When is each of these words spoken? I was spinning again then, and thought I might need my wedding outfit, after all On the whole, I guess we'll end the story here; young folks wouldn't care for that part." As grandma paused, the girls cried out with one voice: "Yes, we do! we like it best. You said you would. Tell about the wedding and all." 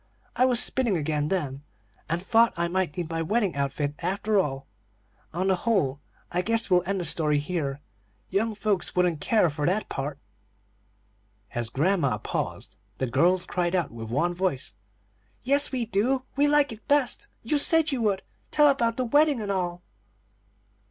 I 0.35 0.45
was 0.45 0.59
spinning 0.59 0.97
again 0.97 1.27
then, 1.27 1.61
and 2.09 2.19
thought 2.25 2.55
I 2.57 2.67
might 2.67 2.97
need 2.97 3.07
my 3.11 3.21
wedding 3.21 3.55
outfit, 3.55 3.93
after 3.99 4.39
all 4.39 4.65
On 5.31 5.45
the 5.45 5.55
whole, 5.57 6.01
I 6.31 6.41
guess 6.41 6.71
we'll 6.71 6.81
end 6.87 6.99
the 6.99 7.05
story 7.05 7.37
here; 7.37 7.81
young 8.31 8.55
folks 8.55 8.95
wouldn't 8.95 9.21
care 9.21 9.47
for 9.51 9.67
that 9.67 9.89
part." 9.89 10.17
As 11.53 11.69
grandma 11.69 12.17
paused, 12.17 12.77
the 12.97 13.05
girls 13.05 13.45
cried 13.45 13.75
out 13.75 13.91
with 13.91 14.09
one 14.09 14.33
voice: 14.33 14.73
"Yes, 15.43 15.71
we 15.71 15.85
do! 15.85 16.23
we 16.35 16.47
like 16.47 16.71
it 16.71 16.87
best. 16.87 17.27
You 17.43 17.59
said 17.59 17.91
you 17.91 18.01
would. 18.01 18.23
Tell 18.49 18.69
about 18.69 18.97
the 18.97 19.05
wedding 19.05 19.39
and 19.39 19.51
all." 19.51 19.83